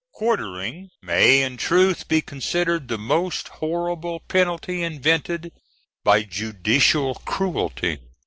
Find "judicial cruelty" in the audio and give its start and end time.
6.23-7.99